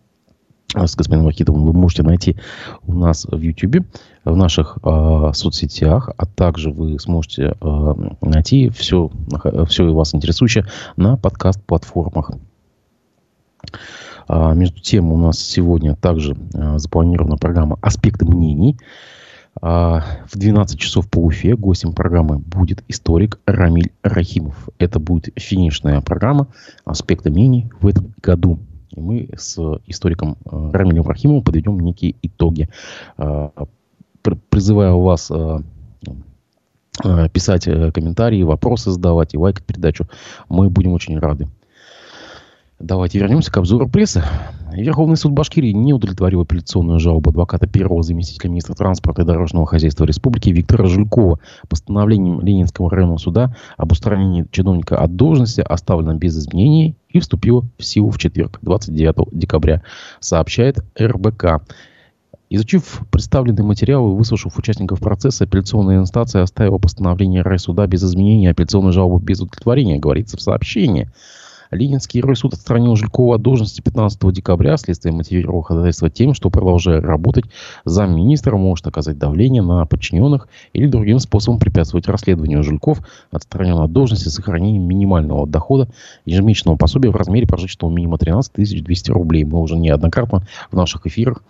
с 0.75 0.95
господином 0.95 1.25
Вахитовым 1.25 1.65
вы 1.65 1.73
можете 1.73 2.03
найти 2.03 2.37
у 2.85 2.93
нас 2.93 3.25
в 3.25 3.39
YouTube, 3.39 3.85
в 4.23 4.35
наших 4.35 4.77
э, 4.83 5.31
соцсетях, 5.33 6.09
а 6.17 6.25
также 6.25 6.71
вы 6.71 6.99
сможете 6.99 7.55
э, 7.59 7.93
найти 8.21 8.69
все, 8.69 9.11
все 9.67 9.93
вас 9.93 10.15
интересующее 10.15 10.65
на 10.95 11.17
подкаст-платформах. 11.17 12.31
А, 14.27 14.53
между 14.53 14.79
тем, 14.79 15.11
у 15.11 15.17
нас 15.17 15.39
сегодня 15.39 15.95
также 15.95 16.35
а, 16.53 16.77
запланирована 16.77 17.37
программа 17.37 17.77
«Аспекты 17.81 18.25
мнений». 18.25 18.77
А, 19.61 20.03
в 20.31 20.37
12 20.37 20.79
часов 20.79 21.09
по 21.09 21.19
Уфе 21.19 21.55
гостем 21.55 21.93
программы 21.93 22.39
будет 22.39 22.83
историк 22.87 23.39
Рамиль 23.45 23.91
Рахимов. 24.01 24.69
Это 24.79 24.99
будет 24.99 25.29
финишная 25.35 26.01
программа 26.01 26.47
«Аспекты 26.85 27.29
мнений» 27.29 27.71
в 27.79 27.87
этом 27.87 28.13
году. 28.21 28.59
И 28.91 28.99
мы 28.99 29.29
с 29.35 29.57
историком 29.87 30.37
Рамилем 30.45 31.07
Рахимовым 31.07 31.43
подведем 31.43 31.79
некие 31.79 32.15
итоги. 32.21 32.69
Призываю 34.49 34.99
вас 34.99 35.31
писать 37.33 37.67
э, 37.67 37.91
комментарии, 37.91 38.43
вопросы 38.43 38.91
задавать 38.91 39.33
и 39.33 39.37
лайкать 39.37 39.65
передачу. 39.65 40.07
Мы 40.47 40.69
будем 40.69 40.93
очень 40.93 41.17
рады. 41.17 41.49
Давайте 42.83 43.17
вернемся 43.17 43.49
к 43.49 43.55
обзору 43.55 43.87
прессы. 43.87 44.21
Верховный 44.73 45.15
суд 45.15 45.31
Башкирии 45.31 45.71
не 45.71 45.93
удовлетворил 45.93 46.41
апелляционную 46.41 46.99
жалобу 46.99 47.29
адвоката 47.29 47.65
первого 47.65 48.03
заместителя 48.03 48.49
министра 48.49 48.75
транспорта 48.75 49.21
и 49.21 49.25
дорожного 49.25 49.65
хозяйства 49.65 50.03
республики 50.03 50.49
Виктора 50.49 50.87
Жулькова. 50.87 51.39
Постановлением 51.69 52.41
Ленинского 52.41 52.91
районного 52.91 53.19
суда 53.19 53.55
об 53.77 53.93
устранении 53.93 54.47
чиновника 54.51 54.97
от 54.97 55.15
должности 55.15 55.61
оставлено 55.61 56.15
без 56.15 56.37
изменений 56.37 56.97
и 57.07 57.21
вступило 57.21 57.63
в 57.77 57.85
силу 57.85 58.11
в 58.11 58.17
четверг, 58.17 58.59
29 58.61 59.29
декабря, 59.31 59.81
сообщает 60.19 60.83
РБК. 60.99 61.63
Изучив 62.49 63.03
представленные 63.09 63.63
материалы 63.63 64.11
и 64.11 64.17
выслушав 64.17 64.57
участников 64.57 64.99
процесса, 64.99 65.45
апелляционная 65.45 65.99
инстанция 65.99 66.43
оставила 66.43 66.79
постановление 66.79 67.43
райсуда 67.43 67.87
без 67.87 68.03
изменений, 68.03 68.47
апелляционную 68.47 68.91
жалобу 68.91 69.19
без 69.19 69.39
удовлетворения, 69.39 69.99
говорится 69.99 70.35
в 70.35 70.41
сообщении. 70.41 71.09
Ленинский 71.73 72.23
суд 72.35 72.53
отстранил 72.53 72.95
Жулькова 72.95 73.35
от 73.35 73.41
должности 73.41 73.81
15 73.81 74.31
декабря. 74.31 74.77
Следствие 74.77 75.13
мотивировало 75.13 75.63
ходатайство 75.63 76.09
тем, 76.09 76.33
что, 76.33 76.49
продолжая 76.49 77.01
работать, 77.01 77.45
замминистра 77.85 78.55
может 78.57 78.87
оказать 78.87 79.17
давление 79.17 79.61
на 79.61 79.85
подчиненных 79.85 80.47
или 80.73 80.87
другим 80.87 81.19
способом 81.19 81.59
препятствовать 81.59 82.07
расследованию. 82.07 82.63
Жульков 82.63 82.99
отстранен 83.31 83.79
от 83.79 83.91
должности 83.91 84.29
с 84.29 84.33
сохранением 84.33 84.83
минимального 84.83 85.47
дохода 85.47 85.89
ежемесячного 86.25 86.77
пособия 86.77 87.09
в 87.09 87.15
размере 87.15 87.47
прожиточного 87.47 87.91
минимума 87.91 88.17
13 88.17 88.83
200 88.83 89.11
рублей. 89.11 89.43
Мы 89.43 89.59
уже 89.59 89.75
неоднократно 89.75 90.45
в 90.71 90.75
наших 90.75 91.05
эфирах 91.07 91.43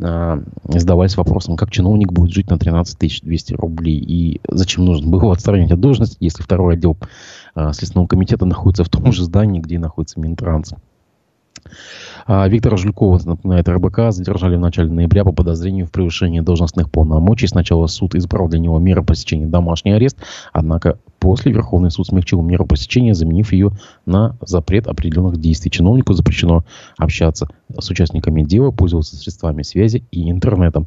э, 0.00 0.42
задавались 0.64 1.16
вопросом, 1.16 1.56
как 1.56 1.70
чиновник 1.70 2.12
будет 2.12 2.32
жить 2.32 2.50
на 2.50 2.58
13 2.58 3.22
200 3.24 3.54
рублей 3.54 3.98
и 3.98 4.40
зачем 4.48 4.84
нужно 4.84 5.10
было 5.10 5.32
отстранить 5.32 5.70
от 5.70 5.80
должности, 5.80 6.16
если 6.20 6.42
второй 6.42 6.74
отдел 6.74 6.96
э, 7.54 7.72
Следственного 7.72 8.06
комитета 8.06 8.46
находится 8.46 8.84
в 8.84 8.88
том 8.88 9.12
же 9.12 9.24
здании, 9.24 9.60
где 9.60 9.78
находится 9.78 10.20
Минтранс. 10.20 10.74
А 12.26 12.46
Виктора 12.48 12.76
Жулькова, 12.76 13.20
напоминает 13.24 13.68
РБК, 13.68 14.10
задержали 14.10 14.56
в 14.56 14.60
начале 14.60 14.90
ноября 14.90 15.24
по 15.24 15.32
подозрению 15.32 15.86
в 15.86 15.90
превышении 15.90 16.40
должностных 16.40 16.90
полномочий. 16.90 17.46
Сначала 17.46 17.86
суд 17.86 18.14
избрал 18.14 18.48
для 18.48 18.58
него 18.58 18.78
меру 18.78 19.04
пресечения 19.04 19.46
домашний 19.46 19.92
арест, 19.92 20.18
однако 20.52 20.98
после 21.18 21.52
Верховный 21.52 21.90
суд 21.90 22.06
смягчил 22.06 22.42
меру 22.42 22.66
пресечения, 22.66 23.14
заменив 23.14 23.52
ее 23.52 23.70
на 24.04 24.36
запрет 24.40 24.86
определенных 24.86 25.38
действий. 25.38 25.70
Чиновнику 25.70 26.12
запрещено 26.12 26.64
общаться 26.96 27.48
с 27.78 27.90
участниками 27.90 28.42
дела, 28.44 28.70
пользоваться 28.70 29.16
средствами 29.16 29.62
связи 29.62 30.04
и 30.10 30.30
интернетом. 30.30 30.86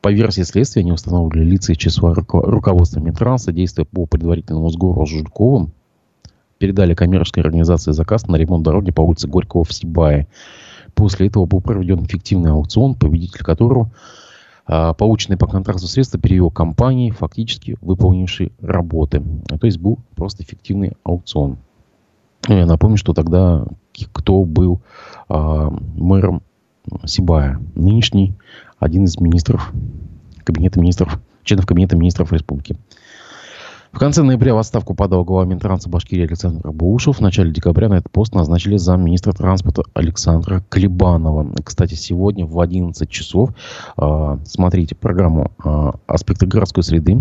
По 0.00 0.12
версии 0.12 0.42
следствия, 0.42 0.82
не 0.82 0.92
установлены 0.92 1.44
лица 1.44 1.72
из 1.72 1.78
числа 1.78 2.12
руководства 2.14 2.98
Минтранса, 2.98 3.52
действия 3.52 3.84
по 3.84 4.06
предварительному 4.06 4.68
сговору 4.68 5.06
с 5.06 5.10
Жульковым, 5.10 5.72
передали 6.62 6.94
коммерческой 6.94 7.40
организации 7.40 7.90
заказ 7.90 8.28
на 8.28 8.36
ремонт 8.36 8.62
дороги 8.62 8.92
по 8.92 9.00
улице 9.00 9.26
Горького 9.26 9.64
в 9.64 9.72
Сибае. 9.72 10.28
После 10.94 11.26
этого 11.26 11.44
был 11.44 11.60
проведен 11.60 12.04
фиктивный 12.06 12.52
аукцион, 12.52 12.94
победитель 12.94 13.42
которого 13.42 13.90
а, 14.64 14.94
полученные 14.94 15.38
по 15.38 15.48
контракту 15.48 15.88
средства 15.88 16.20
перевел 16.20 16.52
компании, 16.52 17.10
фактически 17.10 17.76
выполнившей 17.80 18.52
работы. 18.60 19.20
То 19.48 19.66
есть 19.66 19.78
был 19.78 19.98
просто 20.14 20.44
фиктивный 20.44 20.92
аукцион. 21.02 21.58
Ну, 22.46 22.56
я 22.56 22.64
напомню, 22.64 22.96
что 22.96 23.12
тогда 23.12 23.64
кто 24.12 24.44
был 24.44 24.80
а, 25.28 25.68
мэром 25.96 26.44
Сибая? 27.06 27.60
Нынешний 27.74 28.36
один 28.78 29.06
из 29.06 29.18
министров 29.18 29.72
кабинета 30.44 30.78
министров, 30.78 31.18
членов 31.42 31.66
кабинета 31.66 31.96
министров 31.96 32.32
республики. 32.32 32.76
В 33.92 33.98
конце 33.98 34.22
ноября 34.22 34.54
в 34.54 34.58
отставку 34.58 34.94
подал 34.94 35.22
глава 35.22 35.44
Минтранса 35.44 35.90
Башкирии 35.90 36.24
Александр 36.24 36.70
Баушев. 36.70 37.18
В 37.18 37.20
начале 37.20 37.52
декабря 37.52 37.90
на 37.90 37.98
этот 37.98 38.10
пост 38.10 38.34
назначили 38.34 38.78
замминистра 38.78 39.32
транспорта 39.32 39.82
Александра 39.92 40.64
Клебанова. 40.70 41.54
Кстати, 41.62 41.92
сегодня 41.92 42.46
в 42.46 42.58
11 42.58 43.08
часов 43.10 43.50
э, 43.98 44.38
смотрите 44.46 44.94
программу 44.94 45.52
э, 45.62 45.92
«Аспекты 46.06 46.46
городской 46.46 46.82
среды». 46.82 47.18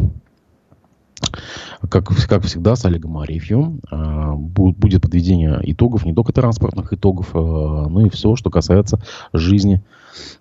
как, 1.90 2.06
как 2.08 2.46
всегда, 2.46 2.78
с 2.78 2.86
Олегом 2.86 3.18
Арефьевым 3.18 3.82
э, 3.92 4.34
будет 4.36 5.02
подведение 5.02 5.60
итогов, 5.64 6.06
не 6.06 6.14
только 6.14 6.32
транспортных 6.32 6.94
итогов, 6.94 7.34
но 7.34 8.06
и 8.06 8.10
все, 8.10 8.38
что 8.38 8.50
касается 8.50 9.02
жизни 9.34 9.84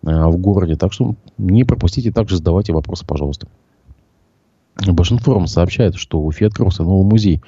в 0.03 0.37
городе. 0.37 0.77
Так 0.77 0.93
что 0.93 1.17
не 1.39 1.65
пропустите, 1.65 2.13
также 2.13 2.37
задавайте 2.37 2.73
вопросы, 2.73 3.05
пожалуйста. 3.05 3.49
Башинформ 4.77 5.47
сообщает, 5.47 5.97
что 5.97 6.21
в 6.21 6.27
Уфе 6.27 6.47
открылся 6.47 6.83
новый 6.83 7.05
музей. 7.05 7.43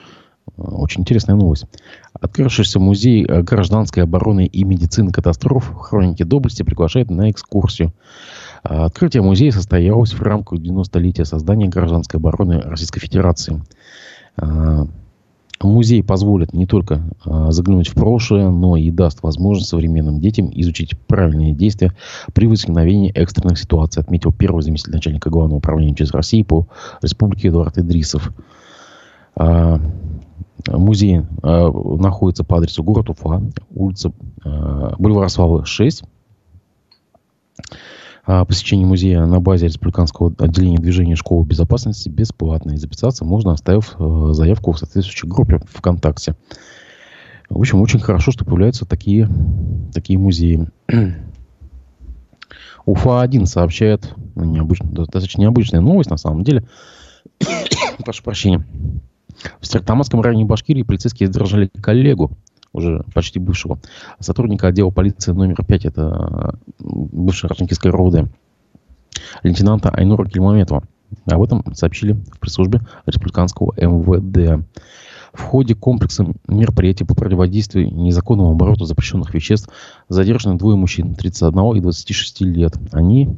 Очень 0.57 1.03
интересная 1.03 1.37
новость. 1.37 1.67
Открывшийся 2.13 2.79
музей 2.79 3.25
гражданской 3.25 4.03
обороны 4.03 4.47
и 4.47 4.65
медицины 4.65 5.13
катастроф 5.13 5.73
хроники 5.81 6.25
доблести 6.25 6.63
приглашает 6.63 7.11
на 7.11 7.31
экскурсию. 7.31 7.93
А, 8.63 8.87
открытие 8.87 9.23
музея 9.23 9.53
состоялось 9.53 10.13
в 10.13 10.23
рамках 10.23 10.59
90-летия 10.59 11.25
создания 11.25 11.69
гражданской 11.69 12.19
обороны 12.19 12.61
Российской 12.61 13.01
Федерации. 13.01 13.63
А, 15.63 15.67
музей 15.67 16.03
позволит 16.03 16.53
не 16.53 16.67
только 16.67 17.03
а, 17.25 17.53
заглянуть 17.53 17.89
в 17.89 17.95
прошлое, 17.95 18.51
но 18.51 18.77
и 18.77 18.91
даст 18.91 19.23
возможность 19.23 19.71
современным 19.71 20.21
детям 20.21 20.51
изучить 20.53 20.99
правильные 21.07 21.55
действия 21.55 21.93
при 22.35 22.47
возникновении 22.47 23.13
экстренных 23.13 23.59
ситуаций, 23.59 24.03
отметил 24.03 24.33
первый 24.33 24.63
заместитель 24.63 24.95
начальника 24.95 25.31
Главного 25.31 25.59
управления 25.59 25.95
ЧС 25.95 26.11
России 26.13 26.43
по 26.43 26.67
Республике 27.01 27.49
Эдуард 27.49 27.79
Идрисов. 27.79 28.33
Музей 30.69 31.23
находится 31.43 32.45
по 32.45 32.59
адресу 32.59 32.85
город 32.85 33.11
Уфа, 33.11 33.43
улица 33.71 34.13
Бульвар 34.45 35.29
Славы, 35.29 35.65
6, 35.65 36.05
а 38.25 38.45
посещение 38.45 38.87
музея 38.87 39.27
на 39.27 39.41
базе 39.41 39.67
Республиканского 39.67 40.33
отделения 40.39 40.79
движения 40.79 41.17
школы 41.17 41.45
безопасности 41.45 42.09
бесплатно. 42.09 42.73
И 42.73 42.77
записаться 42.77 43.25
можно, 43.25 43.53
оставив 43.53 43.97
э, 43.99 44.29
заявку 44.33 44.73
в 44.73 44.79
соответствующей 44.79 45.27
группе 45.27 45.61
ВКонтакте. 45.73 46.37
В 47.49 47.59
общем, 47.59 47.81
очень 47.81 47.99
хорошо, 47.99 48.31
что 48.31 48.45
появляются 48.45 48.87
такие, 48.87 49.29
такие 49.93 50.19
музеи. 50.19 50.69
Уфа-1 52.87 53.47
сообщает, 53.47 54.15
ну, 54.35 54.45
необычно, 54.45 54.89
достаточно 54.89 55.41
необычная 55.41 55.81
новость 55.81 56.11
на 56.11 56.17
самом 56.17 56.45
деле. 56.45 56.65
Прошу 58.05 58.23
прощения. 58.23 58.65
В 59.61 59.67
Стартаматском 59.67 60.21
районе 60.21 60.45
Башкирии 60.45 60.83
полицейские 60.83 61.27
задержали 61.27 61.71
коллегу 61.81 62.31
уже 62.73 63.05
почти 63.15 63.39
бывшего 63.39 63.79
сотрудника 64.19 64.69
отдела 64.69 64.91
полиции 64.91 65.33
номер 65.33 65.65
5, 65.65 65.85
это 65.85 66.59
бывший 66.79 67.47
Рожникинской 67.47 67.91
РОВД, 67.91 68.31
лейтенанта 69.43 69.91
Айнура 69.91 70.25
Кельмаметова. 70.27 70.85
Об 71.27 71.43
этом 71.43 71.63
сообщили 71.75 72.13
в 72.13 72.39
пресс-службе 72.39 72.81
республиканского 73.07 73.75
МВД. 73.77 74.65
В 75.33 75.41
ходе 75.41 75.75
комплекса 75.75 76.27
мероприятий 76.47 77.05
по 77.05 77.15
противодействию 77.15 77.93
незаконному 77.95 78.51
обороту 78.51 78.85
запрещенных 78.85 79.33
веществ 79.33 79.71
задержаны 80.09 80.59
двое 80.59 80.77
мужчин 80.77 81.15
31 81.15 81.77
и 81.77 81.81
26 81.81 82.41
лет. 82.43 82.75
Они 82.93 83.37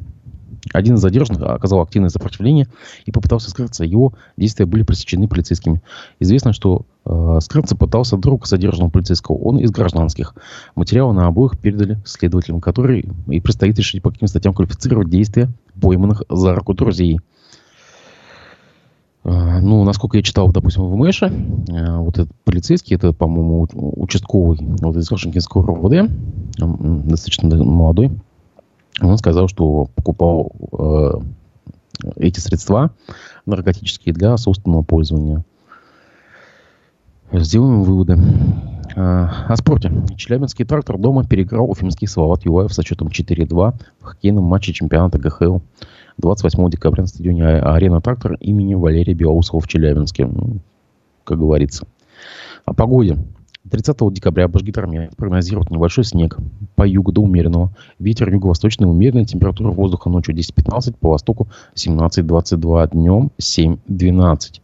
один 0.73 0.95
из 0.95 1.01
задержанных 1.01 1.41
оказал 1.43 1.81
активное 1.81 2.09
сопротивление 2.09 2.67
и 3.05 3.11
попытался 3.11 3.49
скрыться. 3.49 3.83
Его 3.83 4.13
действия 4.37 4.65
были 4.65 4.83
пресечены 4.83 5.27
полицейскими. 5.27 5.81
Известно, 6.19 6.53
что 6.53 6.85
э, 7.05 7.39
скрыться 7.41 7.75
пытался 7.75 8.17
друг 8.17 8.47
задержанного 8.47 8.89
полицейского. 8.89 9.37
Он 9.37 9.57
из 9.57 9.71
гражданских. 9.71 10.35
Материалы 10.75 11.13
на 11.13 11.27
обоих 11.27 11.57
передали 11.59 11.99
следователям, 12.05 12.61
которые 12.61 13.05
и 13.27 13.39
предстоит 13.39 13.77
решить, 13.77 14.01
по 14.01 14.11
каким 14.11 14.27
статьям 14.27 14.53
квалифицировать 14.53 15.09
действия 15.09 15.49
пойманных 15.79 16.23
за 16.29 16.55
руку 16.55 16.73
друзей. 16.73 17.19
Э, 19.25 19.59
ну, 19.59 19.83
насколько 19.83 20.17
я 20.17 20.23
читал, 20.23 20.51
допустим, 20.51 20.85
в 20.85 20.95
Мэше, 20.95 21.25
э, 21.25 21.97
вот 21.97 22.19
этот 22.19 22.31
полицейский, 22.43 22.95
это, 22.95 23.11
по-моему, 23.11 23.67
участковый 23.73 24.59
вот 24.61 24.95
из 24.97 25.09
Вашингтонского 25.09 25.65
РОВД, 25.65 26.11
достаточно 26.57 27.63
молодой, 27.63 28.11
он 29.01 29.17
сказал, 29.17 29.47
что 29.47 29.89
покупал 29.95 30.51
э, 30.71 31.11
эти 32.17 32.39
средства 32.39 32.91
наркотические 33.45 34.13
для 34.13 34.37
собственного 34.37 34.83
пользования. 34.83 35.43
Сделаем 37.31 37.83
выводы. 37.83 38.17
Э, 38.95 39.27
о 39.47 39.55
спорте. 39.57 39.91
Челябинский 40.15 40.63
трактор 40.63 40.97
дома 40.97 41.25
переиграл 41.25 41.69
уфимский 41.69 42.07
Салават 42.07 42.45
Юлаев 42.45 42.73
со 42.73 42.83
счетом 42.83 43.09
4-2 43.09 43.73
в 43.99 44.03
хоккейном 44.03 44.43
матче 44.43 44.73
чемпионата 44.73 45.19
ГХЛ 45.19 45.57
28 46.17 46.69
декабря 46.69 47.03
на 47.03 47.07
стадионе 47.07 47.45
а-, 47.45 47.75
Арена 47.75 47.99
Трактор 47.99 48.35
имени 48.39 48.75
Валерия 48.75 49.13
Белоусова 49.13 49.59
в 49.59 49.67
Челябинске. 49.67 50.29
Как 51.25 51.37
говорится. 51.37 51.87
О 52.63 52.73
погоде. 52.73 53.17
30 53.69 54.13
декабря 54.13 54.47
Башгидромет 54.47 55.15
прогнозирует 55.15 55.71
небольшой 55.71 56.03
снег 56.03 56.37
по 56.75 56.87
югу 56.87 57.11
до 57.11 57.21
умеренного. 57.21 57.71
Ветер 57.99 58.29
юго-восточный 58.31 58.87
умеренный, 58.87 59.25
температура 59.25 59.71
воздуха 59.71 60.09
ночью 60.09 60.35
10-15, 60.35 60.95
по 60.99 61.09
востоку 61.11 61.47
17-22, 61.75 62.91
днем 62.91 63.31
7-12. 63.39 64.61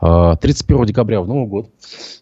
31 0.00 0.82
а, 0.82 0.86
декабря 0.86 1.20
в 1.20 1.26
Новый 1.26 1.46
год 1.48 1.70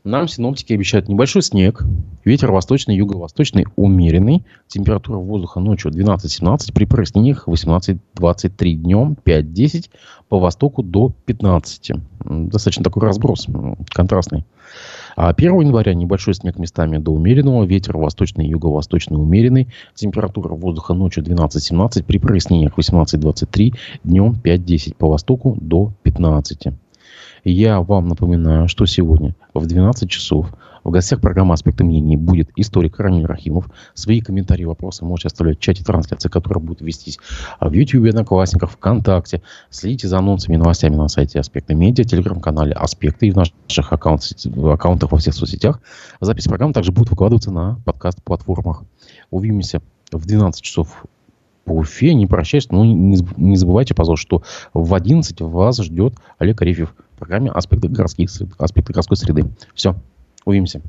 нам 0.02 0.28
синоптики 0.28 0.72
обещают 0.72 1.08
небольшой 1.08 1.42
снег, 1.42 1.82
ветер 2.24 2.50
восточный, 2.50 2.96
юго-восточный 2.96 3.66
умеренный, 3.76 4.46
температура 4.66 5.18
воздуха 5.18 5.60
ночью 5.60 5.90
12-17, 5.90 6.72
при 6.72 6.86
прояснениях 6.86 7.46
18-23 7.48 8.72
днем, 8.72 9.16
5-10, 9.22 9.90
по 10.28 10.38
востоку 10.38 10.82
до 10.82 11.12
15. 11.26 11.92
Достаточно 12.24 12.84
такой 12.84 13.02
разброс, 13.02 13.46
контрастный. 13.90 14.44
А 15.16 15.30
1 15.30 15.60
января 15.60 15.94
небольшой 15.94 16.34
снег 16.34 16.58
местами 16.58 16.98
до 16.98 17.10
умеренного, 17.10 17.64
ветер 17.64 17.96
восточный 17.96 18.46
и 18.46 18.50
юго-восточный 18.50 19.16
умеренный, 19.16 19.68
температура 19.94 20.54
воздуха 20.54 20.94
ночью 20.94 21.24
12-17, 21.24 22.04
при 22.04 22.18
прояснениях 22.18 22.78
18-23, 22.78 23.72
днем 24.04 24.36
5-10, 24.42 24.96
по 24.96 25.08
востоку 25.08 25.56
до 25.60 25.92
15. 26.02 26.68
Я 27.44 27.80
вам 27.80 28.08
напоминаю, 28.08 28.68
что 28.68 28.86
сегодня 28.86 29.34
в 29.54 29.66
12 29.66 30.10
часов 30.10 30.52
в 30.86 30.90
гостях 30.92 31.20
программы 31.20 31.52
«Аспекты 31.52 31.82
мнений» 31.82 32.16
будет 32.16 32.50
историк 32.54 33.00
Рамиль 33.00 33.26
Рахимов. 33.26 33.68
Свои 33.94 34.20
комментарии, 34.20 34.62
вопросы 34.62 35.04
можете 35.04 35.26
оставлять 35.26 35.58
в 35.58 35.60
чате 35.60 35.82
трансляции, 35.82 36.28
которая 36.28 36.62
будет 36.62 36.80
вестись 36.80 37.18
в 37.60 37.72
YouTube, 37.72 38.08
Одноклассниках, 38.08 38.70
ВКонтакте. 38.70 39.42
Следите 39.68 40.06
за 40.06 40.18
анонсами 40.18 40.54
и 40.54 40.58
новостями 40.58 40.94
на 40.94 41.08
сайте 41.08 41.40
«Аспекты 41.40 41.74
медиа», 41.74 42.04
телеграм-канале 42.04 42.72
«Аспекты» 42.72 43.26
и 43.26 43.32
в 43.32 43.36
наших 43.36 43.92
аккаунтах, 43.92 44.30
аккаунтах 44.46 45.10
во 45.10 45.18
всех 45.18 45.34
соцсетях. 45.34 45.80
Запись 46.20 46.44
программы 46.44 46.72
также 46.72 46.92
будет 46.92 47.10
выкладываться 47.10 47.50
на 47.50 47.80
подкаст-платформах. 47.84 48.84
Увидимся 49.32 49.82
в 50.12 50.24
12 50.24 50.62
часов 50.62 51.04
по 51.64 51.72
Уфе. 51.72 52.14
Не 52.14 52.28
прощаюсь, 52.28 52.70
но 52.70 52.84
не, 52.84 53.18
не 53.36 53.56
забывайте, 53.56 53.92
пожалуйста, 53.92 54.22
что 54.22 54.42
в 54.72 54.94
11 54.94 55.40
вас 55.40 55.78
ждет 55.82 56.14
Олег 56.38 56.62
Арефьев 56.62 56.94
в 57.16 57.18
программе 57.18 57.50
«Аспекты, 57.50 57.88
городских, 57.88 58.30
аспекты 58.58 58.92
городской 58.92 59.16
среды». 59.16 59.50
Все, 59.74 59.96
Увидимся. 60.46 60.80